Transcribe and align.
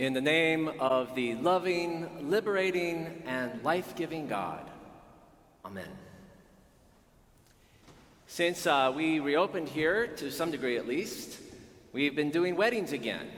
In 0.00 0.14
the 0.14 0.20
name 0.22 0.70
of 0.80 1.14
the 1.14 1.34
loving, 1.34 2.30
liberating, 2.30 3.22
and 3.26 3.62
life 3.62 3.94
giving 3.96 4.28
God. 4.28 4.64
Amen. 5.62 5.90
Since 8.26 8.66
uh, 8.66 8.94
we 8.96 9.20
reopened 9.20 9.68
here, 9.68 10.06
to 10.06 10.30
some 10.30 10.50
degree 10.50 10.78
at 10.78 10.88
least, 10.88 11.38
we've 11.92 12.16
been 12.16 12.30
doing 12.30 12.56
weddings 12.56 12.94
again. 12.94 13.28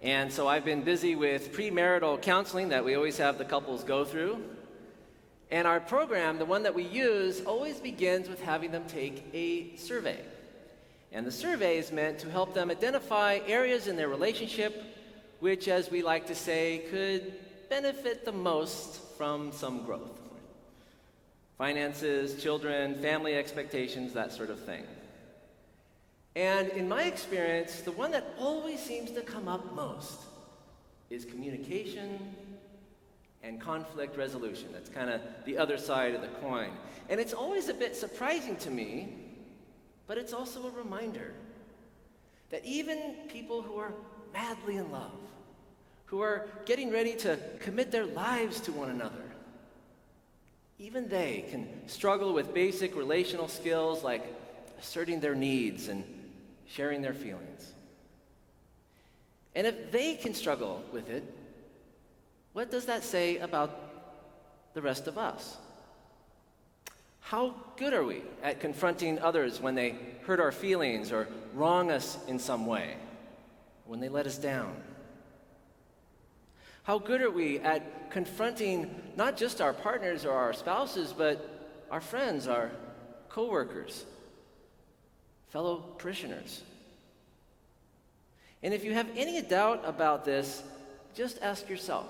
And 0.00 0.32
so 0.32 0.46
I've 0.46 0.64
been 0.64 0.82
busy 0.82 1.16
with 1.16 1.52
premarital 1.52 2.22
counseling 2.22 2.68
that 2.68 2.84
we 2.84 2.94
always 2.94 3.18
have 3.18 3.36
the 3.36 3.44
couples 3.44 3.82
go 3.82 4.04
through. 4.04 4.40
And 5.50 5.66
our 5.66 5.80
program, 5.80 6.38
the 6.38 6.44
one 6.44 6.62
that 6.62 6.76
we 6.76 6.84
use, 6.84 7.40
always 7.40 7.80
begins 7.80 8.28
with 8.28 8.40
having 8.40 8.70
them 8.70 8.84
take 8.86 9.24
a 9.34 9.74
survey. 9.74 10.20
And 11.10 11.26
the 11.26 11.32
survey 11.32 11.76
is 11.76 11.90
meant 11.90 12.20
to 12.20 12.30
help 12.30 12.54
them 12.54 12.70
identify 12.70 13.40
areas 13.48 13.88
in 13.88 13.96
their 13.96 14.08
relationship 14.08 14.94
which, 15.40 15.68
as 15.68 15.90
we 15.90 16.02
like 16.02 16.26
to 16.26 16.34
say, 16.34 16.84
could 16.90 17.32
benefit 17.68 18.24
the 18.24 18.32
most 18.32 19.00
from 19.16 19.52
some 19.52 19.84
growth. 19.84 20.18
Finances, 21.56 22.40
children, 22.42 22.94
family 23.02 23.34
expectations, 23.34 24.12
that 24.12 24.32
sort 24.32 24.50
of 24.50 24.60
thing. 24.60 24.84
And 26.36 26.68
in 26.68 26.88
my 26.88 27.04
experience, 27.04 27.80
the 27.80 27.92
one 27.92 28.12
that 28.12 28.34
always 28.38 28.78
seems 28.80 29.10
to 29.12 29.22
come 29.22 29.48
up 29.48 29.74
most 29.74 30.20
is 31.10 31.24
communication 31.24 32.34
and 33.42 33.60
conflict 33.60 34.16
resolution. 34.16 34.68
That's 34.72 34.88
kind 34.88 35.10
of 35.10 35.20
the 35.44 35.58
other 35.58 35.78
side 35.78 36.14
of 36.14 36.20
the 36.20 36.28
coin. 36.28 36.70
And 37.08 37.20
it's 37.20 37.32
always 37.32 37.68
a 37.68 37.74
bit 37.74 37.96
surprising 37.96 38.56
to 38.56 38.70
me, 38.70 39.14
but 40.06 40.18
it's 40.18 40.32
also 40.32 40.66
a 40.66 40.70
reminder 40.70 41.32
that 42.50 42.64
even 42.64 43.14
people 43.28 43.62
who 43.62 43.76
are 43.76 43.92
madly 44.32 44.76
in 44.76 44.90
love, 44.90 45.18
who 46.08 46.22
are 46.22 46.46
getting 46.64 46.90
ready 46.90 47.14
to 47.14 47.38
commit 47.60 47.90
their 47.90 48.06
lives 48.06 48.60
to 48.60 48.72
one 48.72 48.90
another. 48.90 49.14
Even 50.78 51.08
they 51.08 51.44
can 51.50 51.68
struggle 51.86 52.32
with 52.32 52.54
basic 52.54 52.96
relational 52.96 53.46
skills 53.46 54.02
like 54.02 54.24
asserting 54.80 55.20
their 55.20 55.34
needs 55.34 55.88
and 55.88 56.04
sharing 56.66 57.02
their 57.02 57.12
feelings. 57.12 57.72
And 59.54 59.66
if 59.66 59.90
they 59.90 60.14
can 60.14 60.32
struggle 60.32 60.82
with 60.92 61.10
it, 61.10 61.24
what 62.54 62.70
does 62.70 62.86
that 62.86 63.04
say 63.04 63.38
about 63.38 63.78
the 64.72 64.80
rest 64.80 65.08
of 65.08 65.18
us? 65.18 65.58
How 67.20 67.54
good 67.76 67.92
are 67.92 68.04
we 68.04 68.22
at 68.42 68.60
confronting 68.60 69.18
others 69.18 69.60
when 69.60 69.74
they 69.74 69.96
hurt 70.24 70.40
our 70.40 70.52
feelings 70.52 71.12
or 71.12 71.28
wrong 71.52 71.90
us 71.90 72.16
in 72.28 72.38
some 72.38 72.64
way, 72.64 72.94
when 73.84 74.00
they 74.00 74.08
let 74.08 74.26
us 74.26 74.38
down? 74.38 74.74
How 76.88 76.98
good 76.98 77.20
are 77.20 77.30
we 77.30 77.58
at 77.58 78.10
confronting 78.10 78.88
not 79.14 79.36
just 79.36 79.60
our 79.60 79.74
partners 79.74 80.24
or 80.24 80.32
our 80.32 80.54
spouses, 80.54 81.12
but 81.12 81.84
our 81.90 82.00
friends, 82.00 82.48
our 82.48 82.70
coworkers, 83.28 84.06
fellow 85.50 85.84
parishioners? 85.98 86.62
And 88.62 88.72
if 88.72 88.84
you 88.84 88.94
have 88.94 89.06
any 89.14 89.42
doubt 89.42 89.82
about 89.84 90.24
this, 90.24 90.62
just 91.14 91.42
ask 91.42 91.68
yourself 91.68 92.06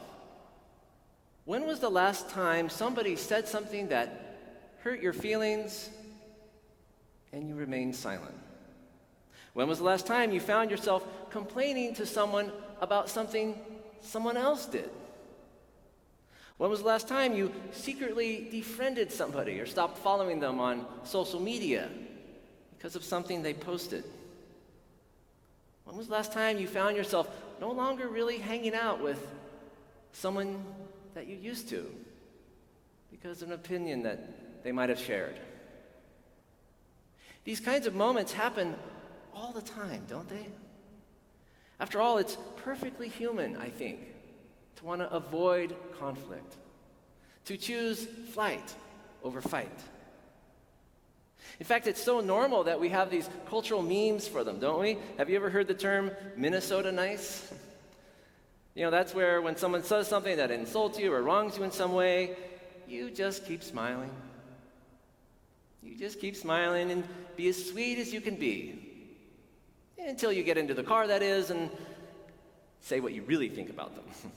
when 1.44 1.66
was 1.66 1.80
the 1.80 1.90
last 1.90 2.30
time 2.30 2.68
somebody 2.68 3.16
said 3.16 3.48
something 3.48 3.88
that 3.88 4.36
hurt 4.84 5.02
your 5.02 5.12
feelings 5.12 5.90
and 7.32 7.48
you 7.48 7.56
remained 7.56 7.96
silent? 7.96 8.36
When 9.54 9.66
was 9.66 9.78
the 9.78 9.84
last 9.84 10.06
time 10.06 10.30
you 10.30 10.38
found 10.38 10.70
yourself 10.70 11.04
complaining 11.30 11.96
to 11.96 12.06
someone 12.06 12.52
about 12.80 13.10
something 13.10 13.58
someone 14.02 14.36
else 14.36 14.66
did? 14.66 14.90
When 16.58 16.70
was 16.70 16.80
the 16.80 16.86
last 16.86 17.06
time 17.06 17.34
you 17.34 17.52
secretly 17.72 18.48
defriended 18.50 19.12
somebody 19.12 19.60
or 19.60 19.66
stopped 19.66 19.98
following 19.98 20.40
them 20.40 20.58
on 20.58 20.86
social 21.04 21.40
media 21.40 21.88
because 22.76 22.96
of 22.96 23.04
something 23.04 23.42
they 23.42 23.54
posted? 23.54 24.04
When 25.84 25.96
was 25.96 26.08
the 26.08 26.14
last 26.14 26.32
time 26.32 26.58
you 26.58 26.66
found 26.66 26.96
yourself 26.96 27.28
no 27.60 27.70
longer 27.70 28.08
really 28.08 28.38
hanging 28.38 28.74
out 28.74 29.00
with 29.00 29.24
someone 30.12 30.62
that 31.14 31.28
you 31.28 31.36
used 31.36 31.68
to 31.70 31.88
because 33.10 33.40
of 33.40 33.48
an 33.48 33.54
opinion 33.54 34.02
that 34.02 34.64
they 34.64 34.72
might 34.72 34.88
have 34.88 34.98
shared? 34.98 35.38
These 37.44 37.60
kinds 37.60 37.86
of 37.86 37.94
moments 37.94 38.32
happen 38.32 38.74
all 39.32 39.52
the 39.52 39.62
time, 39.62 40.02
don't 40.08 40.28
they? 40.28 40.48
After 41.80 42.00
all, 42.00 42.18
it's 42.18 42.36
perfectly 42.56 43.08
human, 43.08 43.56
I 43.56 43.68
think, 43.68 44.00
to 44.76 44.84
want 44.84 45.00
to 45.00 45.12
avoid 45.12 45.76
conflict, 45.98 46.56
to 47.44 47.56
choose 47.56 48.04
flight 48.32 48.74
over 49.22 49.40
fight. 49.40 49.78
In 51.60 51.66
fact, 51.66 51.86
it's 51.86 52.02
so 52.02 52.20
normal 52.20 52.64
that 52.64 52.80
we 52.80 52.88
have 52.88 53.10
these 53.10 53.28
cultural 53.48 53.82
memes 53.82 54.26
for 54.26 54.44
them, 54.44 54.58
don't 54.58 54.80
we? 54.80 54.98
Have 55.18 55.30
you 55.30 55.36
ever 55.36 55.50
heard 55.50 55.68
the 55.68 55.74
term 55.74 56.10
Minnesota 56.36 56.90
nice? 56.92 57.52
You 58.74 58.84
know, 58.84 58.90
that's 58.90 59.14
where 59.14 59.40
when 59.40 59.56
someone 59.56 59.82
says 59.82 60.08
something 60.08 60.36
that 60.36 60.50
insults 60.50 60.98
you 60.98 61.12
or 61.12 61.22
wrongs 61.22 61.56
you 61.56 61.64
in 61.64 61.70
some 61.70 61.94
way, 61.94 62.36
you 62.86 63.10
just 63.10 63.46
keep 63.46 63.62
smiling. 63.62 64.10
You 65.82 65.96
just 65.96 66.20
keep 66.20 66.36
smiling 66.36 66.90
and 66.90 67.04
be 67.36 67.48
as 67.48 67.70
sweet 67.70 67.98
as 67.98 68.12
you 68.12 68.20
can 68.20 68.36
be 68.36 68.87
until 70.06 70.32
you 70.32 70.42
get 70.42 70.58
into 70.58 70.74
the 70.74 70.82
car, 70.82 71.06
that 71.06 71.22
is, 71.22 71.50
and 71.50 71.70
say 72.80 73.00
what 73.00 73.12
you 73.12 73.22
really 73.22 73.48
think 73.48 73.70
about 73.70 73.94
them. 73.94 74.04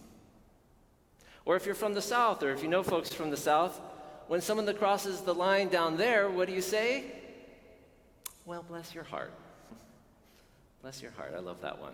or 1.45 1.55
if 1.55 1.65
you're 1.65 1.75
from 1.75 1.93
the 1.93 2.01
South, 2.01 2.43
or 2.43 2.51
if 2.51 2.63
you 2.63 2.69
know 2.69 2.83
folks 2.83 3.13
from 3.13 3.29
the 3.29 3.37
South, 3.37 3.79
when 4.27 4.41
someone 4.41 4.65
that 4.65 4.79
crosses 4.79 5.21
the 5.21 5.33
line 5.33 5.67
down 5.67 5.97
there, 5.97 6.29
what 6.29 6.47
do 6.47 6.53
you 6.53 6.61
say? 6.61 7.05
Well, 8.45 8.63
bless 8.67 8.95
your 8.95 9.03
heart. 9.03 9.33
bless 10.81 11.01
your 11.01 11.11
heart. 11.11 11.33
I 11.35 11.39
love 11.39 11.61
that 11.61 11.79
one. 11.79 11.93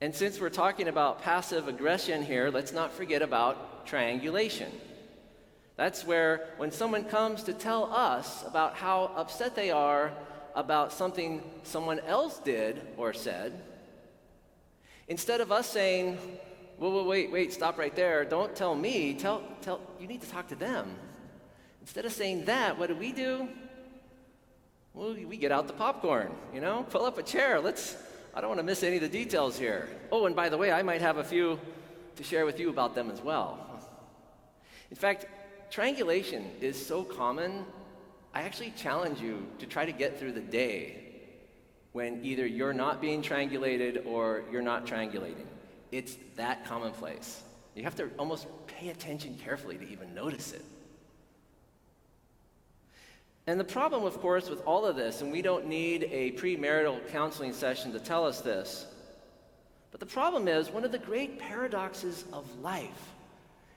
And 0.00 0.14
since 0.14 0.40
we're 0.40 0.50
talking 0.50 0.88
about 0.88 1.22
passive 1.22 1.68
aggression 1.68 2.24
here, 2.24 2.50
let's 2.50 2.72
not 2.72 2.92
forget 2.92 3.22
about 3.22 3.86
triangulation. 3.86 4.70
That's 5.76 6.04
where 6.04 6.48
when 6.56 6.70
someone 6.70 7.04
comes 7.04 7.42
to 7.44 7.52
tell 7.52 7.92
us 7.92 8.44
about 8.46 8.74
how 8.74 9.12
upset 9.16 9.56
they 9.56 9.70
are 9.70 10.12
about 10.54 10.92
something 10.92 11.42
someone 11.62 11.98
else 12.00 12.38
did 12.38 12.80
or 12.96 13.12
said, 13.12 13.60
instead 15.08 15.40
of 15.40 15.50
us 15.50 15.68
saying, 15.68 16.18
whoa, 16.78 16.90
whoa, 16.90 17.04
wait, 17.04 17.30
wait, 17.30 17.52
stop 17.52 17.78
right 17.78 17.94
there, 17.94 18.24
don't 18.24 18.54
tell 18.54 18.74
me, 18.74 19.14
tell, 19.14 19.42
tell, 19.62 19.80
you 20.00 20.06
need 20.06 20.22
to 20.22 20.30
talk 20.30 20.48
to 20.48 20.54
them. 20.54 20.94
Instead 21.80 22.04
of 22.04 22.12
saying 22.12 22.44
that, 22.46 22.78
what 22.78 22.88
do 22.88 22.94
we 22.94 23.12
do? 23.12 23.48
Well, 24.94 25.14
we 25.14 25.36
get 25.36 25.50
out 25.50 25.66
the 25.66 25.72
popcorn, 25.72 26.30
you 26.54 26.60
know, 26.60 26.86
pull 26.88 27.04
up 27.04 27.18
a 27.18 27.22
chair. 27.22 27.60
Let's, 27.60 27.96
I 28.32 28.40
don't 28.40 28.48
want 28.48 28.60
to 28.60 28.64
miss 28.64 28.82
any 28.84 28.96
of 28.96 29.02
the 29.02 29.08
details 29.08 29.58
here. 29.58 29.88
Oh, 30.12 30.26
and 30.26 30.36
by 30.36 30.48
the 30.48 30.56
way, 30.56 30.70
I 30.70 30.82
might 30.82 31.00
have 31.00 31.16
a 31.16 31.24
few 31.24 31.58
to 32.14 32.22
share 32.22 32.46
with 32.46 32.60
you 32.60 32.70
about 32.70 32.94
them 32.94 33.10
as 33.10 33.20
well. 33.20 33.58
In 34.90 34.96
fact, 34.96 35.26
triangulation 35.70 36.48
is 36.60 36.86
so 36.86 37.02
common 37.02 37.64
I 38.34 38.42
actually 38.42 38.72
challenge 38.76 39.20
you 39.20 39.46
to 39.60 39.66
try 39.66 39.84
to 39.86 39.92
get 39.92 40.18
through 40.18 40.32
the 40.32 40.40
day 40.40 41.00
when 41.92 42.24
either 42.24 42.44
you're 42.44 42.72
not 42.72 43.00
being 43.00 43.22
triangulated 43.22 44.04
or 44.04 44.42
you're 44.50 44.60
not 44.60 44.86
triangulating. 44.86 45.46
It's 45.92 46.16
that 46.34 46.66
commonplace. 46.66 47.42
You 47.76 47.84
have 47.84 47.94
to 47.96 48.10
almost 48.18 48.48
pay 48.66 48.88
attention 48.88 49.38
carefully 49.42 49.76
to 49.76 49.88
even 49.88 50.12
notice 50.14 50.52
it. 50.52 50.64
And 53.46 53.60
the 53.60 53.64
problem, 53.64 54.04
of 54.04 54.20
course, 54.20 54.50
with 54.50 54.64
all 54.66 54.84
of 54.84 54.96
this, 54.96 55.20
and 55.20 55.30
we 55.30 55.40
don't 55.40 55.66
need 55.66 56.08
a 56.10 56.32
premarital 56.32 57.08
counseling 57.12 57.52
session 57.52 57.92
to 57.92 58.00
tell 58.00 58.26
us 58.26 58.40
this, 58.40 58.86
but 59.92 60.00
the 60.00 60.06
problem 60.06 60.48
is 60.48 60.70
one 60.70 60.84
of 60.84 60.90
the 60.90 60.98
great 60.98 61.38
paradoxes 61.38 62.24
of 62.32 62.44
life 62.60 63.12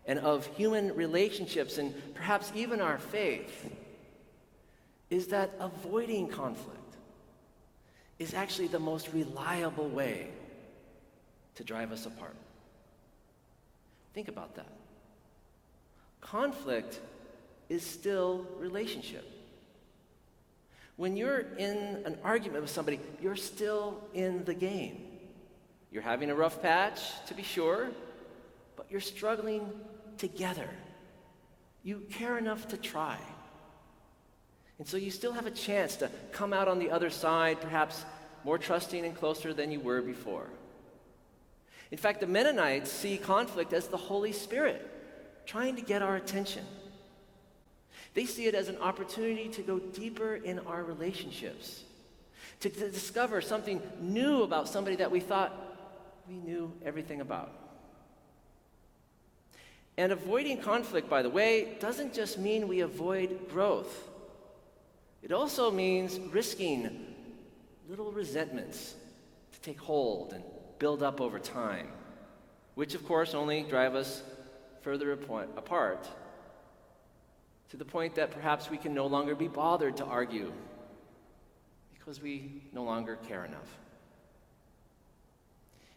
and 0.08 0.18
of 0.20 0.48
human 0.56 0.96
relationships 0.96 1.78
and 1.78 1.94
perhaps 2.16 2.52
even 2.56 2.82
our 2.82 2.98
faith 2.98 3.70
is 5.10 5.28
that 5.28 5.52
avoiding 5.60 6.28
conflict 6.28 6.96
is 8.20 8.34
actually 8.34 8.68
the 8.68 8.80
most 8.80 9.14
reliable 9.14 9.90
way 9.90 10.30
to 11.56 11.64
drive 11.64 11.92
us 11.92 12.06
apart. 12.06 12.36
Think 14.14 14.28
about 14.28 14.56
that. 14.56 14.72
Conflict 16.22 17.00
is 17.70 17.86
still 17.86 18.46
relationship. 18.58 19.26
When 20.96 21.16
you're 21.16 21.46
in 21.58 22.02
an 22.06 22.18
argument 22.24 22.62
with 22.62 22.72
somebody, 22.72 23.00
you're 23.22 23.36
still 23.36 24.02
in 24.14 24.44
the 24.46 24.54
game. 24.54 25.04
You're 25.92 26.02
having 26.02 26.32
a 26.32 26.36
rough 26.36 26.62
patch, 26.62 27.02
to 27.28 27.34
be 27.34 27.44
sure, 27.44 27.90
but 28.76 28.88
you're 28.90 29.00
struggling 29.00 29.70
together. 30.18 30.70
You 31.84 32.02
care 32.10 32.38
enough 32.38 32.68
to 32.70 32.78
try. 32.78 33.18
And 34.80 34.88
so 34.88 34.98
you 34.98 35.12
still 35.12 35.34
have 35.34 35.46
a 35.46 35.52
chance 35.52 35.96
to 35.98 36.10
come 36.32 36.54
out 36.54 36.68
on 36.68 36.80
the 36.80 36.92
other 36.92 37.10
side, 37.10 37.60
perhaps 37.62 38.06
more 38.44 38.58
trusting 38.58 39.04
and 39.06 39.16
closer 39.16 39.54
than 39.54 39.72
you 39.72 39.80
were 39.80 40.02
before. 40.02 40.48
In 41.92 41.98
fact, 41.98 42.20
the 42.20 42.28
Mennonites 42.28 42.92
see 42.92 43.18
conflict 43.18 43.74
as 43.74 43.88
the 43.88 43.98
Holy 43.98 44.32
Spirit 44.32 44.86
trying 45.46 45.76
to 45.78 45.82
get 45.82 46.02
our 46.02 46.16
attention. 46.16 46.64
They 48.14 48.26
see 48.26 48.46
it 48.46 48.56
as 48.56 48.68
an 48.68 48.78
opportunity 48.78 49.48
to 49.50 49.62
go 49.62 49.80
deeper 49.80 50.36
in 50.36 50.60
our 50.60 50.84
relationships, 50.84 51.84
to, 52.60 52.70
to 52.70 52.92
discover 52.92 53.42
something 53.42 53.82
new 54.02 54.44
about 54.44 54.68
somebody 54.68 54.98
that 54.98 55.12
we 55.12 55.20
thought 55.20 55.54
we 56.28 56.36
knew 56.36 56.72
everything 56.84 57.22
about. 57.22 57.52
And 59.98 60.12
avoiding 60.12 60.62
conflict, 60.62 61.10
by 61.10 61.22
the 61.22 61.30
way, 61.30 61.76
doesn't 61.80 62.14
just 62.14 62.38
mean 62.38 62.68
we 62.68 62.82
avoid 62.82 63.50
growth. 63.50 64.10
It 65.28 65.34
also 65.34 65.70
means 65.70 66.22
risking 66.32 67.06
little 67.90 68.14
resentments 68.14 68.96
to 69.52 69.60
take 69.60 69.78
hold 69.78 70.32
and 70.32 70.42
build 70.80 71.04
up 71.04 71.20
over 71.20 71.38
time, 71.38 71.90
which 72.76 72.96
of 72.96 73.06
course 73.06 73.34
only 73.34 73.64
drive 73.64 73.94
us 73.94 74.24
further 74.84 75.12
apart 75.12 76.10
to 77.72 77.76
the 77.76 77.84
point 77.84 78.16
that 78.16 78.32
perhaps 78.32 78.70
we 78.70 78.78
can 78.78 78.94
no 78.94 79.06
longer 79.06 79.36
be 79.36 79.50
bothered 79.50 79.98
to 79.98 80.06
argue 80.06 80.50
because 81.94 82.22
we 82.22 82.62
no 82.72 82.84
longer 82.84 83.18
care 83.28 83.44
enough. 83.44 83.78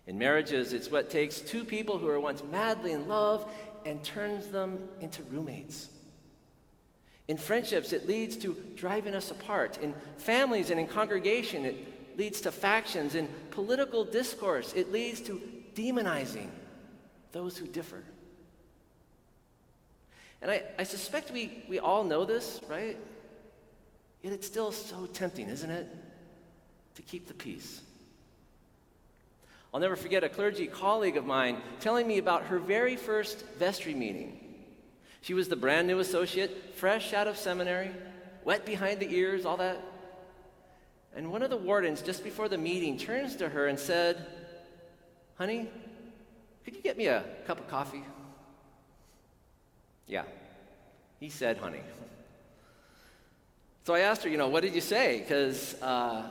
In 0.08 0.18
marriages, 0.18 0.72
it's 0.72 0.90
what 0.90 1.08
takes 1.08 1.40
two 1.40 1.64
people 1.64 1.98
who 1.98 2.08
are 2.08 2.18
once 2.18 2.42
madly 2.50 2.90
in 2.90 3.06
love 3.06 3.48
and 3.86 4.02
turns 4.02 4.48
them 4.48 4.88
into 5.00 5.22
roommates. 5.22 5.88
In 7.30 7.36
friendships, 7.36 7.92
it 7.92 8.08
leads 8.08 8.36
to 8.38 8.56
driving 8.74 9.14
us 9.14 9.30
apart. 9.30 9.78
In 9.80 9.94
families 10.16 10.70
and 10.70 10.80
in 10.80 10.88
congregation, 10.88 11.64
it 11.64 12.18
leads 12.18 12.40
to 12.40 12.50
factions. 12.50 13.14
In 13.14 13.28
political 13.52 14.04
discourse, 14.04 14.72
it 14.72 14.90
leads 14.90 15.20
to 15.20 15.40
demonizing 15.76 16.48
those 17.30 17.56
who 17.56 17.68
differ. 17.68 18.02
And 20.42 20.50
I, 20.50 20.64
I 20.76 20.82
suspect 20.82 21.30
we, 21.30 21.62
we 21.68 21.78
all 21.78 22.02
know 22.02 22.24
this, 22.24 22.60
right? 22.68 22.98
Yet 24.22 24.32
it's 24.32 24.48
still 24.48 24.72
so 24.72 25.06
tempting, 25.06 25.48
isn't 25.48 25.70
it? 25.70 25.86
To 26.96 27.02
keep 27.02 27.28
the 27.28 27.34
peace. 27.34 27.80
I'll 29.72 29.78
never 29.78 29.94
forget 29.94 30.24
a 30.24 30.28
clergy 30.28 30.66
colleague 30.66 31.16
of 31.16 31.26
mine 31.26 31.58
telling 31.78 32.08
me 32.08 32.18
about 32.18 32.46
her 32.46 32.58
very 32.58 32.96
first 32.96 33.46
vestry 33.56 33.94
meeting. 33.94 34.49
She 35.22 35.34
was 35.34 35.48
the 35.48 35.56
brand 35.56 35.86
new 35.86 35.98
associate, 35.98 36.74
fresh 36.76 37.12
out 37.12 37.28
of 37.28 37.36
seminary, 37.36 37.90
wet 38.44 38.64
behind 38.64 39.00
the 39.00 39.14
ears, 39.14 39.44
all 39.44 39.58
that. 39.58 39.80
And 41.14 41.30
one 41.30 41.42
of 41.42 41.50
the 41.50 41.56
wardens, 41.56 42.02
just 42.02 42.24
before 42.24 42.48
the 42.48 42.58
meeting, 42.58 42.96
turns 42.96 43.36
to 43.36 43.48
her 43.48 43.66
and 43.66 43.78
said, 43.78 44.24
Honey, 45.36 45.68
could 46.64 46.74
you 46.74 46.82
get 46.82 46.96
me 46.96 47.06
a 47.06 47.24
cup 47.46 47.58
of 47.58 47.68
coffee? 47.68 48.04
Yeah, 50.06 50.24
he 51.18 51.28
said, 51.30 51.58
honey. 51.58 51.80
So 53.84 53.94
I 53.94 54.00
asked 54.00 54.24
her, 54.24 54.28
you 54.28 54.36
know, 54.36 54.48
what 54.48 54.62
did 54.62 54.74
you 54.74 54.80
say? 54.80 55.20
Because, 55.20 55.74
uh, 55.82 56.26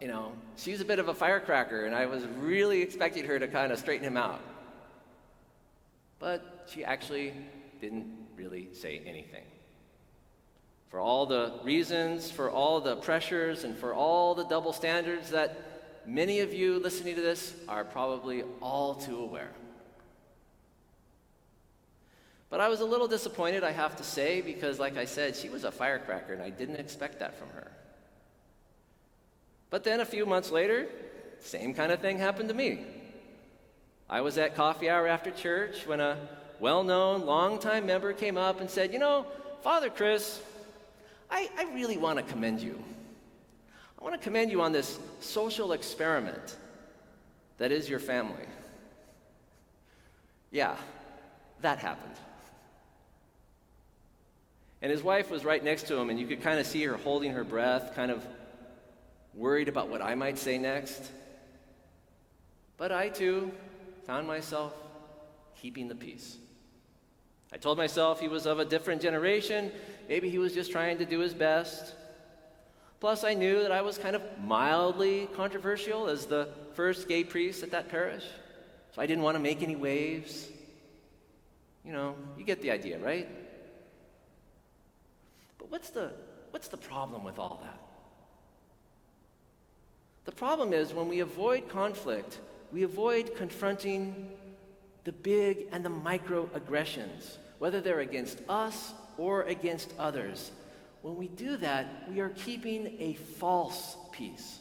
you 0.00 0.08
know, 0.08 0.32
she's 0.56 0.80
a 0.80 0.84
bit 0.84 0.98
of 0.98 1.08
a 1.08 1.14
firecracker, 1.14 1.84
and 1.84 1.94
I 1.94 2.06
was 2.06 2.24
really 2.38 2.82
expecting 2.82 3.24
her 3.24 3.38
to 3.38 3.48
kind 3.48 3.72
of 3.72 3.78
straighten 3.78 4.06
him 4.06 4.16
out. 4.16 4.40
But 6.18 6.68
she 6.72 6.84
actually 6.84 7.32
didn't 7.82 8.06
really 8.36 8.68
say 8.72 9.02
anything. 9.04 9.42
For 10.88 11.00
all 11.00 11.26
the 11.26 11.58
reasons, 11.64 12.30
for 12.30 12.48
all 12.48 12.80
the 12.80 12.96
pressures, 12.96 13.64
and 13.64 13.76
for 13.76 13.92
all 13.92 14.36
the 14.36 14.44
double 14.44 14.72
standards 14.72 15.30
that 15.30 16.00
many 16.06 16.40
of 16.40 16.54
you 16.54 16.78
listening 16.78 17.16
to 17.16 17.20
this 17.20 17.54
are 17.68 17.84
probably 17.84 18.44
all 18.60 18.94
too 18.94 19.18
aware. 19.18 19.50
But 22.50 22.60
I 22.60 22.68
was 22.68 22.80
a 22.80 22.84
little 22.84 23.08
disappointed, 23.08 23.64
I 23.64 23.72
have 23.72 23.96
to 23.96 24.04
say, 24.04 24.42
because, 24.42 24.78
like 24.78 24.96
I 24.96 25.06
said, 25.06 25.34
she 25.34 25.48
was 25.48 25.64
a 25.64 25.72
firecracker, 25.72 26.34
and 26.34 26.42
I 26.42 26.50
didn't 26.50 26.76
expect 26.76 27.18
that 27.18 27.36
from 27.36 27.48
her. 27.48 27.72
But 29.70 29.82
then 29.82 29.98
a 30.00 30.04
few 30.04 30.24
months 30.24 30.52
later, 30.52 30.86
same 31.40 31.74
kind 31.74 31.90
of 31.90 32.00
thing 32.00 32.18
happened 32.18 32.50
to 32.50 32.54
me. 32.54 32.84
I 34.08 34.20
was 34.20 34.38
at 34.38 34.54
coffee 34.54 34.88
hour 34.88 35.08
after 35.08 35.30
church 35.30 35.84
when 35.86 35.98
a 35.98 36.28
well 36.62 36.84
known, 36.84 37.26
longtime 37.26 37.86
member 37.86 38.12
came 38.12 38.38
up 38.38 38.60
and 38.60 38.70
said, 38.70 38.92
You 38.92 39.00
know, 39.00 39.26
Father 39.62 39.90
Chris, 39.90 40.40
I, 41.28 41.50
I 41.58 41.64
really 41.74 41.98
want 41.98 42.18
to 42.18 42.22
commend 42.22 42.60
you. 42.60 42.80
I 44.00 44.04
want 44.04 44.14
to 44.14 44.22
commend 44.22 44.52
you 44.52 44.62
on 44.62 44.70
this 44.70 44.96
social 45.20 45.72
experiment 45.72 46.56
that 47.58 47.72
is 47.72 47.90
your 47.90 47.98
family. 47.98 48.46
Yeah, 50.52 50.76
that 51.62 51.78
happened. 51.78 52.14
And 54.82 54.92
his 54.92 55.02
wife 55.02 55.32
was 55.32 55.44
right 55.44 55.62
next 55.62 55.88
to 55.88 55.96
him, 55.96 56.10
and 56.10 56.18
you 56.18 56.28
could 56.28 56.42
kind 56.42 56.60
of 56.60 56.66
see 56.66 56.84
her 56.84 56.96
holding 56.96 57.32
her 57.32 57.42
breath, 57.42 57.96
kind 57.96 58.12
of 58.12 58.24
worried 59.34 59.68
about 59.68 59.88
what 59.88 60.00
I 60.00 60.14
might 60.14 60.38
say 60.38 60.58
next. 60.58 61.10
But 62.76 62.92
I 62.92 63.08
too 63.08 63.50
found 64.06 64.28
myself 64.28 64.72
keeping 65.60 65.88
the 65.88 65.96
peace. 65.96 66.36
I 67.52 67.58
told 67.58 67.76
myself 67.76 68.20
he 68.20 68.28
was 68.28 68.46
of 68.46 68.58
a 68.58 68.64
different 68.64 69.02
generation. 69.02 69.70
Maybe 70.08 70.30
he 70.30 70.38
was 70.38 70.54
just 70.54 70.72
trying 70.72 70.98
to 70.98 71.04
do 71.04 71.18
his 71.18 71.34
best. 71.34 71.94
Plus, 72.98 73.24
I 73.24 73.34
knew 73.34 73.62
that 73.62 73.72
I 73.72 73.82
was 73.82 73.98
kind 73.98 74.16
of 74.16 74.22
mildly 74.42 75.28
controversial 75.34 76.08
as 76.08 76.26
the 76.26 76.48
first 76.74 77.08
gay 77.08 77.24
priest 77.24 77.62
at 77.62 77.72
that 77.72 77.88
parish. 77.88 78.24
So 78.94 79.02
I 79.02 79.06
didn't 79.06 79.24
want 79.24 79.34
to 79.34 79.40
make 79.40 79.62
any 79.62 79.76
waves. 79.76 80.48
You 81.84 81.92
know, 81.92 82.14
you 82.38 82.44
get 82.44 82.62
the 82.62 82.70
idea, 82.70 82.98
right? 82.98 83.28
But 85.58 85.70
what's 85.70 85.90
the, 85.90 86.12
what's 86.52 86.68
the 86.68 86.76
problem 86.76 87.24
with 87.24 87.38
all 87.38 87.60
that? 87.62 87.80
The 90.24 90.32
problem 90.32 90.72
is 90.72 90.94
when 90.94 91.08
we 91.08 91.20
avoid 91.20 91.68
conflict, 91.68 92.38
we 92.70 92.84
avoid 92.84 93.34
confronting 93.34 94.30
the 95.04 95.12
big 95.12 95.66
and 95.72 95.84
the 95.84 95.90
microaggressions, 95.90 97.36
whether 97.58 97.80
they're 97.80 98.00
against 98.00 98.40
us 98.48 98.92
or 99.18 99.42
against 99.42 99.92
others. 99.98 100.50
When 101.02 101.16
we 101.16 101.28
do 101.28 101.56
that, 101.58 101.86
we 102.08 102.20
are 102.20 102.30
keeping 102.30 102.96
a 103.00 103.14
false 103.14 103.96
peace. 104.12 104.58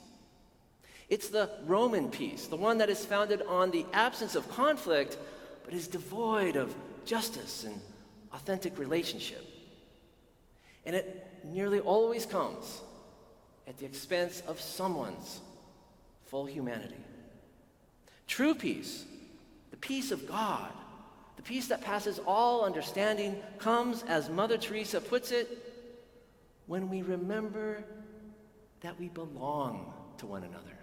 It's 1.10 1.30
the 1.30 1.50
Roman 1.66 2.10
peace, 2.10 2.48
the 2.48 2.56
one 2.56 2.78
that 2.80 2.90
is 2.90 3.06
founded 3.06 3.42
on 3.44 3.70
the 3.70 3.86
absence 3.94 4.36
of 4.36 4.50
conflict, 4.50 5.18
but 5.66 5.74
is 5.74 5.88
devoid 5.88 6.56
of 6.56 6.74
justice 7.06 7.66
and 7.66 7.80
authentic 8.34 8.80
relationship. 8.80 9.46
And 10.86 10.96
it 10.96 11.28
nearly 11.44 11.80
always 11.80 12.26
comes 12.26 12.82
at 13.68 13.78
the 13.78 13.86
expense 13.86 14.42
of 14.48 14.60
someone's 14.60 15.42
full 16.26 16.46
humanity. 16.46 16.96
True 18.28 18.56
peace, 18.56 19.06
the 19.72 19.78
peace 19.78 20.12
of 20.12 20.28
God, 20.28 20.72
the 21.38 21.42
peace 21.42 21.68
that 21.68 21.82
passes 21.82 22.20
all 22.20 22.64
understanding, 22.64 23.42
comes, 23.58 24.04
as 24.04 24.30
Mother 24.30 24.58
Teresa 24.58 25.02
puts 25.02 25.32
it, 25.32 25.48
when 26.68 26.90
we 26.90 27.02
remember 27.02 27.84
that 28.82 29.00
we 29.00 29.10
belong 29.10 29.92
to 30.18 30.26
one 30.28 30.44
another. 30.44 30.78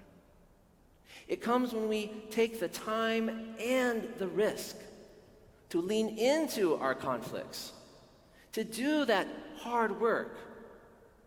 It 1.29 1.43
comes 1.43 1.73
when 1.73 1.89
we 1.89 2.11
take 2.31 2.59
the 2.59 2.69
time 2.69 3.55
and 3.61 4.09
the 4.19 4.29
risk 4.29 4.77
to 5.71 5.81
lean 5.81 6.17
into 6.19 6.75
our 6.77 6.95
conflicts, 6.95 7.73
to 8.53 8.65
do 8.65 9.05
that 9.05 9.29
hard 9.59 10.01
work 10.01 10.39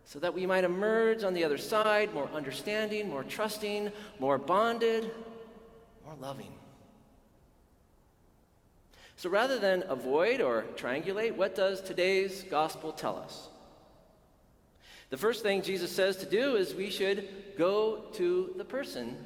so 0.04 0.18
that 0.18 0.34
we 0.34 0.46
might 0.46 0.64
emerge 0.64 1.22
on 1.22 1.32
the 1.34 1.44
other 1.44 1.58
side 1.58 2.12
more 2.12 2.28
understanding, 2.34 3.08
more 3.08 3.22
trusting, 3.24 3.90
more 4.18 4.38
bonded, 4.38 5.10
more 6.04 6.16
loving. 6.20 6.52
So 9.22 9.30
rather 9.30 9.60
than 9.60 9.84
avoid 9.88 10.40
or 10.40 10.64
triangulate, 10.74 11.36
what 11.36 11.54
does 11.54 11.80
today's 11.80 12.42
gospel 12.50 12.90
tell 12.90 13.16
us? 13.16 13.50
The 15.10 15.16
first 15.16 15.44
thing 15.44 15.62
Jesus 15.62 15.92
says 15.92 16.16
to 16.16 16.26
do 16.26 16.56
is 16.56 16.74
we 16.74 16.90
should 16.90 17.28
go 17.56 18.02
to 18.14 18.52
the 18.56 18.64
person 18.64 19.16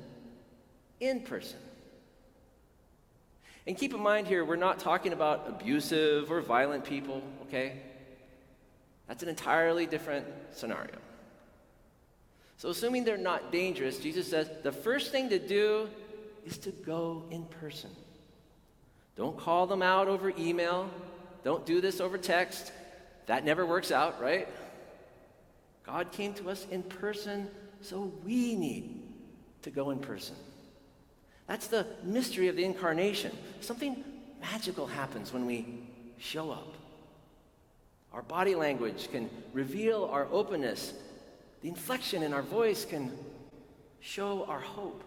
in 1.00 1.20
person. 1.20 1.58
And 3.66 3.74
keep 3.78 3.94
in 3.94 4.00
mind 4.02 4.26
here, 4.26 4.44
we're 4.44 4.56
not 4.56 4.80
talking 4.80 5.14
about 5.14 5.46
abusive 5.48 6.30
or 6.30 6.42
violent 6.42 6.84
people, 6.84 7.22
okay? 7.44 7.80
That's 9.08 9.22
an 9.22 9.30
entirely 9.30 9.86
different 9.86 10.26
scenario. 10.52 10.98
So, 12.58 12.68
assuming 12.68 13.04
they're 13.04 13.16
not 13.16 13.50
dangerous, 13.50 13.98
Jesus 13.98 14.28
says 14.28 14.50
the 14.62 14.72
first 14.72 15.10
thing 15.10 15.30
to 15.30 15.38
do 15.38 15.88
is 16.44 16.58
to 16.58 16.70
go 16.70 17.24
in 17.30 17.46
person. 17.46 17.88
Don't 19.16 19.36
call 19.36 19.66
them 19.66 19.82
out 19.82 20.08
over 20.08 20.32
email. 20.38 20.90
Don't 21.42 21.64
do 21.64 21.80
this 21.80 22.00
over 22.00 22.18
text. 22.18 22.72
That 23.26 23.44
never 23.44 23.64
works 23.64 23.90
out, 23.90 24.20
right? 24.20 24.48
God 25.84 26.12
came 26.12 26.34
to 26.34 26.50
us 26.50 26.66
in 26.70 26.82
person, 26.82 27.48
so 27.80 28.12
we 28.24 28.54
need 28.56 29.02
to 29.62 29.70
go 29.70 29.90
in 29.90 29.98
person. 29.98 30.36
That's 31.46 31.68
the 31.68 31.86
mystery 32.02 32.48
of 32.48 32.56
the 32.56 32.64
incarnation. 32.64 33.36
Something 33.60 34.04
magical 34.40 34.86
happens 34.86 35.32
when 35.32 35.46
we 35.46 35.86
show 36.18 36.50
up. 36.50 36.74
Our 38.12 38.22
body 38.22 38.54
language 38.54 39.08
can 39.12 39.30
reveal 39.52 40.08
our 40.10 40.26
openness. 40.30 40.92
The 41.62 41.68
inflection 41.68 42.22
in 42.22 42.32
our 42.32 42.42
voice 42.42 42.84
can 42.84 43.12
show 44.00 44.44
our 44.44 44.60
hope. 44.60 45.04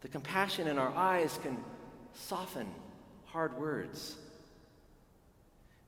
The 0.00 0.08
compassion 0.08 0.68
in 0.68 0.78
our 0.78 0.92
eyes 0.94 1.38
can 1.42 1.56
soften 2.14 2.66
hard 3.26 3.58
words. 3.58 4.16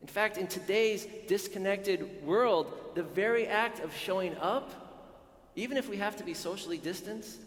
In 0.00 0.08
fact, 0.08 0.36
in 0.36 0.46
today's 0.46 1.06
disconnected 1.28 2.24
world, 2.24 2.72
the 2.94 3.02
very 3.02 3.46
act 3.46 3.80
of 3.80 3.94
showing 3.96 4.36
up, 4.36 4.70
even 5.56 5.76
if 5.76 5.88
we 5.88 5.96
have 5.96 6.16
to 6.16 6.24
be 6.24 6.34
socially 6.34 6.78
distanced, 6.78 7.40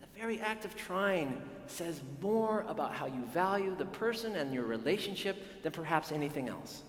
the 0.00 0.20
very 0.20 0.40
act 0.40 0.64
of 0.64 0.76
trying 0.76 1.42
says 1.66 2.00
more 2.20 2.64
about 2.68 2.94
how 2.94 3.06
you 3.06 3.22
value 3.32 3.74
the 3.76 3.86
person 3.86 4.36
and 4.36 4.54
your 4.54 4.64
relationship 4.64 5.62
than 5.62 5.72
perhaps 5.72 6.12
anything 6.12 6.48
else. 6.48 6.82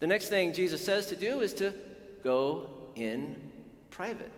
The 0.00 0.06
next 0.06 0.28
thing 0.28 0.52
Jesus 0.52 0.84
says 0.84 1.06
to 1.06 1.16
do 1.16 1.40
is 1.40 1.52
to 1.54 1.74
go 2.22 2.70
in 2.94 3.34
private. 3.90 4.30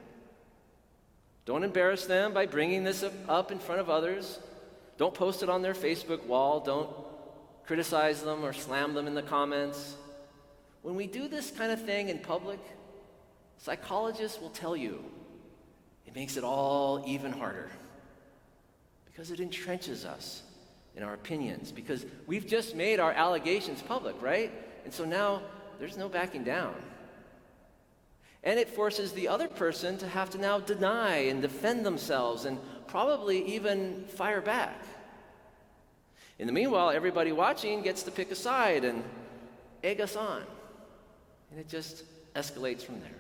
Don't 1.45 1.65
embarrass 1.65 2.07
them 2.07 2.33
by 2.33 2.47
bringing 2.47 2.85
this 2.85 3.05
up 3.29 3.51
in 3.51 3.59
front 3.59 3.81
of 3.81 3.91
others. 3.91 4.39
Don't 4.99 5.15
post 5.15 5.43
it 5.43 5.49
on 5.49 5.63
their 5.63 5.75
Facebook 5.75 6.25
wall. 6.27 6.61
Don't 6.61 6.91
criticize 7.65 8.23
them 8.23 8.45
or 8.45 8.53
slam 8.53 8.95
them 8.95 9.07
in 9.07 9.15
the 9.15 9.23
comments. 9.23 9.95
When 10.83 10.95
we 10.95 11.07
do 11.07 11.29
this 11.29 11.51
kind 11.51 11.73
of 11.73 11.83
thing 11.85 12.09
in 12.09 12.19
public, 12.19 12.59
psychologists 13.59 14.41
will 14.41 14.51
tell 14.51 14.77
you 14.77 15.05
it 16.07 16.15
makes 16.15 16.37
it 16.37 16.45
all 16.45 17.03
even 17.07 17.33
harder 17.33 17.71
because 19.07 19.31
it 19.31 19.41
entrenches 19.41 20.05
us 20.05 20.43
in 20.97 21.03
our 21.03 21.15
opinions 21.15 21.71
because 21.71 22.05
we've 22.27 22.47
just 22.47 22.75
made 22.75 23.01
our 23.01 23.13
allegations 23.13 23.83
public, 23.83 24.21
right? 24.21 24.53
And 24.85 24.93
so 24.93 25.05
now 25.05 25.43
there's 25.79 25.97
no 25.97 26.09
backing 26.09 26.43
down. 26.43 26.75
And 28.43 28.59
it 28.59 28.69
forces 28.69 29.13
the 29.13 29.29
other 29.29 29.49
person 29.49 29.99
to 29.99 30.09
have 30.09 30.31
to 30.31 30.39
now 30.39 30.61
deny 30.61 31.17
and 31.17 31.43
defend 31.43 31.85
themselves 31.85 32.47
and 32.47 32.59
probably 32.87 33.45
even 33.55 34.05
fire 34.07 34.41
back. 34.41 34.83
In 36.39 36.47
the 36.47 36.53
meanwhile, 36.53 36.91
everybody 36.91 37.33
watching 37.33 37.83
gets 37.83 38.03
to 38.05 38.11
pick 38.11 38.31
a 38.31 38.35
side 38.35 38.85
and 38.85 39.05
egg 39.85 40.01
us 40.01 40.17
on. 40.17 40.43
And 41.51 41.61
it 41.61 41.69
just 41.69 42.05
escalates 42.35 42.83
from 42.83 43.01
there. 43.01 43.11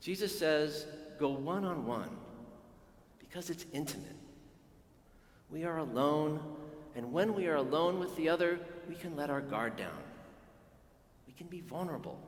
Jesus 0.00 0.36
says, 0.36 0.86
go 1.18 1.28
one 1.28 1.64
on 1.64 1.86
one 1.86 2.10
because 3.20 3.50
it's 3.50 3.66
intimate. 3.72 4.16
We 5.50 5.64
are 5.64 5.78
alone, 5.78 6.40
and 6.96 7.12
when 7.12 7.34
we 7.34 7.46
are 7.46 7.56
alone 7.56 7.98
with 7.98 8.16
the 8.16 8.28
other, 8.28 8.58
we 8.88 8.94
can 8.94 9.16
let 9.16 9.30
our 9.30 9.40
guard 9.40 9.76
down. 9.76 10.02
We 11.26 11.32
can 11.32 11.46
be 11.46 11.60
vulnerable. 11.60 12.18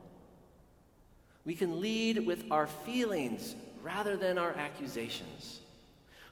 We 1.45 1.55
can 1.55 1.81
lead 1.81 2.25
with 2.25 2.45
our 2.51 2.67
feelings 2.67 3.55
rather 3.83 4.15
than 4.15 4.37
our 4.37 4.51
accusations. 4.51 5.59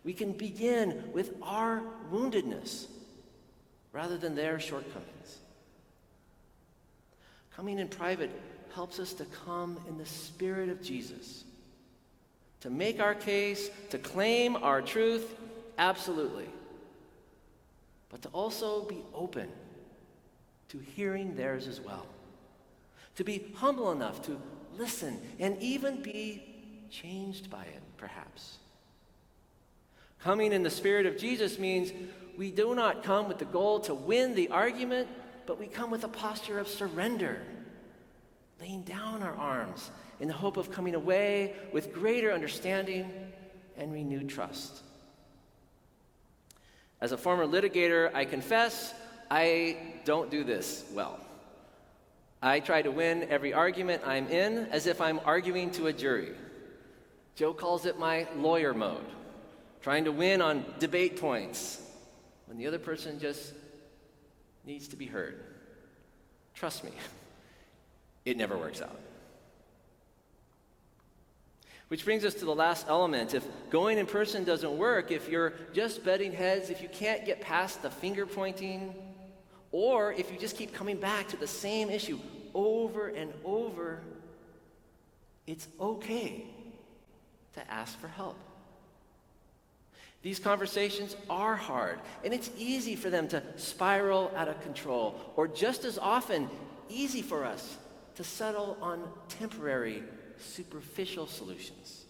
We 0.04 0.14
can 0.14 0.34
begin 0.34 1.12
with 1.14 1.34
our 1.42 1.82
woundedness 2.12 2.88
rather 3.92 4.18
than 4.18 4.36
their 4.36 4.60
shortcomings. 4.60 5.40
Coming 7.56 7.80
in 7.80 7.88
private 7.88 8.30
helps 8.74 9.00
us 9.00 9.14
to 9.14 9.26
come 9.46 9.78
in 9.88 9.98
the 9.98 10.06
Spirit 10.06 10.70
of 10.70 10.82
Jesus, 10.82 11.44
to 12.62 12.70
make 12.70 13.00
our 13.00 13.16
case, 13.16 13.70
to 13.90 13.98
claim 13.98 14.56
our 14.56 14.82
truth, 14.82 15.36
absolutely, 15.78 16.48
but 18.10 18.22
to 18.22 18.30
also 18.30 18.84
be 18.84 19.04
open 19.14 19.50
to 20.70 20.78
hearing 20.96 21.36
theirs 21.36 21.68
as 21.68 21.82
well, 21.82 22.06
to 23.16 23.24
be 23.24 23.52
humble 23.56 23.92
enough 23.92 24.22
to 24.22 24.40
listen 24.80 25.20
and 25.38 25.62
even 25.62 26.02
be 26.02 26.42
changed 26.90 27.50
by 27.50 27.64
it, 27.64 27.82
perhaps. 27.98 28.58
Coming 30.24 30.54
in 30.54 30.64
the 30.64 30.70
Spirit 30.70 31.06
of 31.06 31.18
Jesus 31.18 31.60
means 31.60 31.92
we 32.38 32.50
do 32.50 32.74
not 32.74 33.04
come 33.04 33.28
with 33.28 33.38
the 33.38 33.46
goal 33.46 33.82
to 33.82 33.94
win 33.94 34.34
the 34.34 34.50
argument, 34.50 35.08
but 35.46 35.60
we 35.60 35.68
come 35.68 35.92
with 35.92 36.04
a 36.04 36.08
posture 36.08 36.58
of 36.58 36.68
surrender, 36.68 37.42
laying 38.60 38.82
down 38.84 39.22
our 39.22 39.36
arms 39.36 39.92
in 40.20 40.28
the 40.28 40.34
hope 40.34 40.58
of 40.58 40.72
coming 40.72 40.96
away 40.96 41.54
with 41.72 41.94
greater 41.94 42.32
understanding 42.32 43.12
and 43.78 43.94
renewed 43.94 44.30
trust. 44.30 44.82
As 47.02 47.12
a 47.12 47.18
former 47.18 47.46
litigator, 47.46 48.14
I 48.14 48.26
confess 48.26 48.94
I 49.32 49.78
don't 50.04 50.30
do 50.30 50.44
this 50.44 50.84
well. 50.94 51.20
I 52.42 52.60
try 52.62 52.82
to 52.82 52.92
win 52.92 53.28
every 53.30 53.54
argument 53.54 54.04
I'm 54.06 54.28
in 54.28 54.68
as 54.72 54.88
if 54.88 55.02
I'm 55.02 55.20
arguing 55.26 55.72
to 55.72 55.88
a 55.88 55.94
jury. 55.94 56.32
Joe 57.36 57.54
calls 57.54 57.86
it 57.86 58.00
my 58.00 58.28
lawyer 58.36 58.74
mode 58.74 59.06
trying 59.82 60.06
to 60.06 60.12
win 60.12 60.42
on 60.42 60.66
debate 60.80 61.20
points 61.20 61.82
when 62.48 62.58
the 62.58 62.68
other 62.68 62.80
person 62.80 63.20
just 63.20 63.54
needs 64.66 64.90
to 64.90 64.96
be 64.96 65.06
heard. 65.06 65.42
Trust 66.54 66.84
me, 66.84 66.92
it 68.26 68.38
never 68.38 68.58
works 68.58 68.82
out. 68.82 69.00
Which 71.88 72.06
brings 72.06 72.24
us 72.24 72.36
to 72.36 72.46
the 72.46 72.54
last 72.54 72.88
element. 72.88 73.34
If 73.34 73.46
going 73.72 73.98
in 73.98 74.06
person 74.06 74.44
doesn't 74.44 74.78
work, 74.78 75.12
if 75.12 75.28
you're 75.28 75.54
just 75.74 76.04
betting 76.04 76.32
heads, 76.32 76.70
if 76.70 76.84
you 76.84 76.90
can't 76.90 77.26
get 77.26 77.42
past 77.42 77.82
the 77.82 77.90
finger 77.90 78.26
pointing, 78.28 78.94
or 79.72 80.14
if 80.14 80.32
you 80.32 80.38
just 80.38 80.58
keep 80.58 80.74
coming 80.74 80.98
back 80.98 81.28
to 81.30 81.38
the 81.38 81.48
same 81.48 81.90
issue 81.90 82.20
over 82.54 83.08
and 83.08 83.34
over, 83.44 84.02
it's 85.46 85.68
okay 85.80 86.46
to 87.54 87.72
ask 87.72 88.00
for 88.00 88.08
help. 88.08 88.38
These 90.22 90.40
conversations 90.40 91.16
are 91.30 91.56
hard, 91.56 92.00
and 92.26 92.34
it's 92.34 92.50
easy 92.58 92.96
for 92.96 93.10
them 93.10 93.28
to 93.30 93.42
spiral 93.56 94.32
out 94.36 94.50
of 94.50 94.62
control, 94.62 95.20
or 95.36 95.48
just 95.48 95.86
as 95.86 95.98
often, 95.98 96.50
easy 96.90 97.22
for 97.22 97.46
us 97.46 97.78
to 98.16 98.24
settle 98.24 98.78
on 98.82 99.02
temporary, 99.30 100.04
superficial 100.40 101.26
solutions 101.26 102.04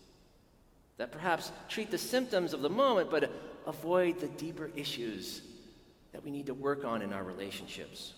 that 0.97 1.11
perhaps 1.11 1.51
treat 1.69 1.89
the 1.89 1.97
symptoms 1.97 2.53
of 2.53 2.61
the 2.61 2.69
moment 2.69 3.09
but 3.09 3.31
avoid 3.65 4.19
the 4.19 4.27
deeper 4.27 4.69
issues 4.75 5.41
that 6.11 6.23
we 6.23 6.31
need 6.31 6.47
to 6.47 6.53
work 6.53 6.85
on 6.85 7.01
in 7.01 7.13
our 7.13 7.23
relationships. 7.23 8.13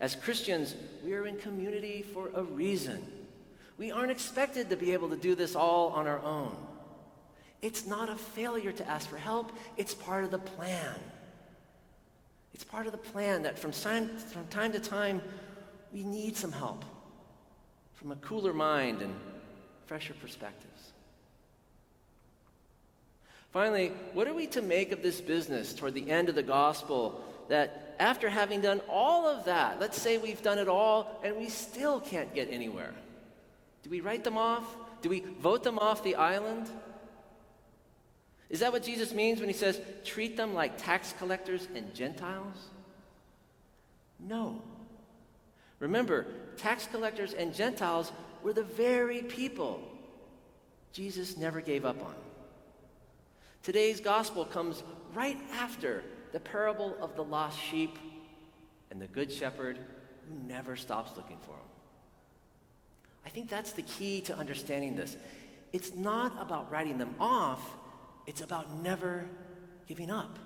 As 0.00 0.14
Christians, 0.14 0.74
we 1.04 1.14
are 1.14 1.26
in 1.26 1.36
community 1.38 2.02
for 2.02 2.30
a 2.34 2.42
reason. 2.42 3.04
We 3.78 3.90
aren't 3.90 4.10
expected 4.10 4.70
to 4.70 4.76
be 4.76 4.92
able 4.92 5.08
to 5.10 5.16
do 5.16 5.34
this 5.34 5.56
all 5.56 5.88
on 5.88 6.06
our 6.06 6.20
own. 6.20 6.56
It's 7.62 7.86
not 7.86 8.08
a 8.08 8.14
failure 8.14 8.72
to 8.72 8.88
ask 8.88 9.08
for 9.08 9.16
help, 9.16 9.52
it's 9.76 9.94
part 9.94 10.24
of 10.24 10.30
the 10.30 10.38
plan. 10.38 10.94
It's 12.54 12.64
part 12.64 12.86
of 12.86 12.92
the 12.92 12.98
plan 12.98 13.42
that 13.42 13.58
from 13.58 13.72
time, 13.72 14.08
from 14.08 14.46
time 14.48 14.72
to 14.72 14.80
time, 14.80 15.22
we 15.92 16.02
need 16.02 16.36
some 16.36 16.52
help 16.52 16.84
from 17.94 18.12
a 18.12 18.16
cooler 18.16 18.52
mind 18.52 19.02
and 19.02 19.14
fresher 19.86 20.14
perspectives. 20.20 20.77
Finally, 23.52 23.92
what 24.12 24.28
are 24.28 24.34
we 24.34 24.46
to 24.48 24.62
make 24.62 24.92
of 24.92 25.02
this 25.02 25.20
business 25.20 25.72
toward 25.72 25.94
the 25.94 26.10
end 26.10 26.28
of 26.28 26.34
the 26.34 26.42
gospel 26.42 27.22
that 27.48 27.96
after 27.98 28.28
having 28.28 28.60
done 28.60 28.80
all 28.88 29.26
of 29.26 29.46
that, 29.46 29.80
let's 29.80 30.00
say 30.00 30.18
we've 30.18 30.42
done 30.42 30.58
it 30.58 30.68
all 30.68 31.20
and 31.24 31.36
we 31.36 31.48
still 31.48 32.00
can't 32.00 32.34
get 32.34 32.48
anywhere? 32.50 32.92
Do 33.82 33.90
we 33.90 34.00
write 34.00 34.24
them 34.24 34.36
off? 34.36 34.64
Do 35.00 35.08
we 35.08 35.20
vote 35.40 35.62
them 35.62 35.78
off 35.78 36.02
the 36.02 36.16
island? 36.16 36.68
Is 38.50 38.60
that 38.60 38.72
what 38.72 38.82
Jesus 38.82 39.12
means 39.12 39.40
when 39.40 39.48
he 39.48 39.54
says, 39.54 39.80
treat 40.04 40.36
them 40.36 40.54
like 40.54 40.76
tax 40.78 41.14
collectors 41.18 41.66
and 41.74 41.94
Gentiles? 41.94 42.56
No. 44.18 44.60
Remember, 45.78 46.26
tax 46.56 46.86
collectors 46.86 47.32
and 47.32 47.54
Gentiles 47.54 48.12
were 48.42 48.52
the 48.52 48.64
very 48.64 49.22
people 49.22 49.80
Jesus 50.92 51.36
never 51.36 51.60
gave 51.60 51.84
up 51.84 52.02
on. 52.02 52.14
Today's 53.62 54.00
gospel 54.00 54.44
comes 54.44 54.82
right 55.14 55.38
after 55.52 56.04
the 56.32 56.40
parable 56.40 56.96
of 57.00 57.16
the 57.16 57.24
lost 57.24 57.58
sheep 57.60 57.98
and 58.90 59.00
the 59.00 59.06
good 59.06 59.30
shepherd 59.32 59.78
who 60.28 60.48
never 60.48 60.76
stops 60.76 61.12
looking 61.16 61.38
for 61.42 61.52
them. 61.52 61.68
I 63.26 63.30
think 63.30 63.50
that's 63.50 63.72
the 63.72 63.82
key 63.82 64.20
to 64.22 64.36
understanding 64.36 64.96
this. 64.96 65.16
It's 65.72 65.94
not 65.94 66.40
about 66.40 66.70
writing 66.70 66.98
them 66.98 67.14
off, 67.20 67.60
it's 68.26 68.40
about 68.40 68.82
never 68.82 69.26
giving 69.86 70.10
up. 70.10 70.38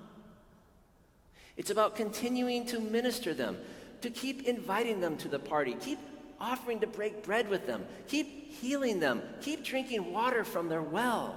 It's 1.57 1.71
about 1.71 1.97
continuing 1.97 2.66
to 2.66 2.81
minister 2.81 3.35
them, 3.35 3.59
to 4.00 4.11
keep 4.11 4.49
inviting 4.49 5.00
them 5.00 5.16
to 5.19 5.28
the 5.28 5.38
party, 5.38 5.76
keep 5.81 5.99
offering 6.40 6.81
to 6.81 6.87
break 6.87 7.23
bread 7.23 7.49
with 7.49 7.66
them, 7.66 7.85
keep 8.09 8.50
healing 8.52 8.99
them, 8.99 9.23
keep 9.40 9.64
drinking 9.64 10.12
water 10.12 10.45
from 10.45 10.69
their 10.69 10.83
well. 10.83 11.37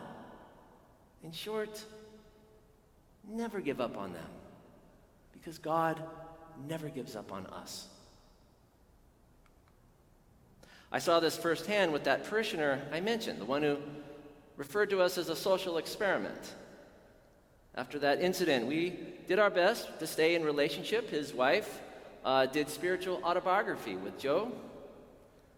In 1.26 1.32
short, 1.32 1.84
never 3.28 3.60
give 3.60 3.82
up 3.82 3.98
on 3.98 4.14
them 4.14 4.30
because 5.34 5.58
God 5.58 6.00
never 6.68 6.88
gives 6.88 7.16
up 7.16 7.32
on 7.32 7.48
us. 7.48 7.88
I 10.92 11.00
saw 11.00 11.20
this 11.20 11.36
firsthand 11.36 11.92
with 11.92 12.04
that 12.04 12.30
parishioner 12.30 12.80
I 12.92 13.00
mentioned, 13.00 13.42
the 13.42 13.46
one 13.46 13.64
who 13.64 13.78
referred 14.56 14.92
to 14.92 15.02
us 15.02 15.18
as 15.18 15.30
a 15.30 15.36
social 15.36 15.80
experiment. 15.80 16.54
After 17.74 17.98
that 18.00 18.22
incident, 18.22 18.68
we 18.68 18.94
did 19.28 19.40
our 19.40 19.50
best 19.50 20.00
to 20.00 20.06
stay 20.06 20.36
in 20.36 20.44
relationship. 20.44 21.10
His 21.10 21.34
wife 21.34 21.82
uh, 22.24 22.46
did 22.46 22.70
spiritual 22.70 23.20
autobiography 23.24 23.96
with 23.96 24.20
Joe. 24.20 24.52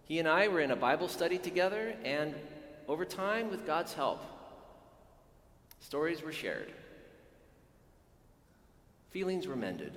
He 0.06 0.18
and 0.20 0.30
I 0.30 0.48
were 0.48 0.62
in 0.62 0.72
a 0.72 0.78
Bible 0.78 1.10
study 1.10 1.38
together, 1.38 1.94
and 2.06 2.34
over 2.88 3.04
time, 3.04 3.52
with 3.52 3.68
God's 3.68 3.94
help, 3.94 4.24
stories 5.80 6.22
were 6.22 6.32
shared, 6.32 6.72
feelings 9.10 9.48
were 9.48 9.56
mended, 9.56 9.94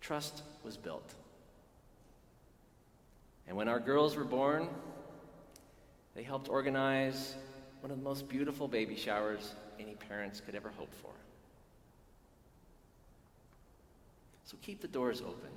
trust 0.00 0.42
was 0.62 0.76
built. 0.76 1.14
And 3.48 3.56
when 3.56 3.68
our 3.68 3.80
girls 3.80 4.16
were 4.16 4.24
born, 4.24 4.68
they 6.14 6.22
helped 6.22 6.48
organize 6.48 7.34
one 7.80 7.90
of 7.90 7.98
the 7.98 8.04
most 8.04 8.28
beautiful 8.28 8.66
baby 8.66 8.96
showers 8.96 9.54
any 9.78 9.94
parents 9.94 10.40
could 10.40 10.54
ever 10.54 10.70
hope 10.76 10.92
for. 11.02 11.10
So 14.44 14.56
keep 14.62 14.80
the 14.80 14.88
doors 14.88 15.20
open. 15.20 15.50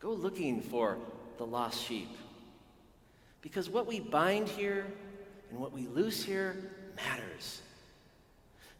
Go 0.00 0.12
looking 0.12 0.60
for 0.60 0.98
the 1.38 1.44
lost 1.44 1.82
sheep. 1.82 2.10
Because 3.40 3.68
what 3.68 3.86
we 3.86 4.00
bind 4.00 4.48
here 4.48 4.86
and 5.50 5.58
what 5.58 5.72
we 5.72 5.86
loose 5.88 6.22
here 6.22 6.70
matters. 6.96 7.60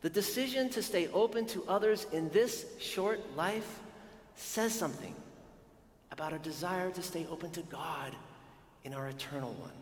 The 0.03 0.11
decision 0.11 0.69
to 0.71 0.83
stay 0.83 1.09
open 1.09 1.47
to 1.47 1.65
others 1.67 2.07
in 2.13 2.29
this 2.31 2.67
short 2.79 3.21
life 3.37 3.81
says 4.37 4.75
something 4.75 5.15
about 6.13 6.33
a 6.33 6.39
desire 6.39 6.91
to 6.91 7.03
stay 7.03 7.27
open 7.31 7.51
to 7.53 7.63
God 7.63 8.15
in 8.85 8.93
our 8.93 9.09
eternal 9.09 9.53
one. 9.55 9.73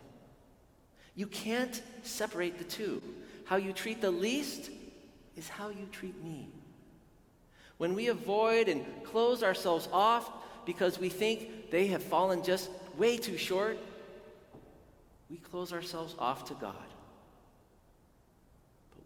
You 1.14 1.26
can't 1.26 1.82
separate 2.02 2.58
the 2.58 2.64
two. 2.64 3.02
How 3.44 3.56
you 3.56 3.72
treat 3.72 4.00
the 4.00 4.10
least 4.10 4.70
is 5.36 5.48
how 5.48 5.68
you 5.70 5.88
treat 5.90 6.22
me. 6.22 6.48
When 7.78 7.94
we 7.94 8.08
avoid 8.08 8.68
and 8.68 8.84
close 9.04 9.42
ourselves 9.42 9.88
off 9.92 10.30
because 10.64 10.98
we 10.98 11.08
think 11.08 11.70
they 11.70 11.88
have 11.88 12.02
fallen 12.02 12.44
just 12.44 12.70
way 12.96 13.16
too 13.16 13.37
short, 13.37 13.78
we 15.28 15.38
close 15.38 15.72
ourselves 15.72 16.14
off 16.18 16.44
to 16.46 16.54
God. 16.54 16.91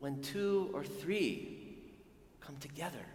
When 0.01 0.21
two 0.21 0.71
or 0.73 0.85
three 0.85 1.79
come 2.41 2.57
together, 2.59 3.07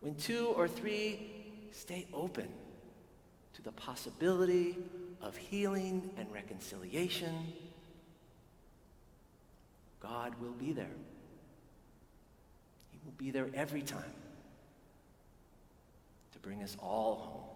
when 0.00 0.14
two 0.14 0.48
or 0.56 0.68
three 0.68 1.30
stay 1.72 2.06
open 2.12 2.48
to 3.54 3.62
the 3.62 3.72
possibility 3.72 4.76
of 5.20 5.36
healing 5.36 6.10
and 6.16 6.30
reconciliation, 6.32 7.34
God 10.00 10.34
will 10.40 10.52
be 10.52 10.72
there. 10.72 10.86
He 12.90 12.98
will 13.04 13.14
be 13.16 13.30
there 13.30 13.48
every 13.54 13.82
time 13.82 14.02
to 16.32 16.38
bring 16.38 16.62
us 16.62 16.76
all 16.80 17.14
home. 17.16 17.55